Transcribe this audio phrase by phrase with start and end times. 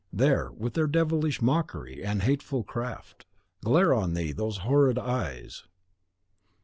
[0.11, 3.27] There, with their devilish mockery and hateful craft,
[3.63, 5.65] glare on thee those horrid eyes!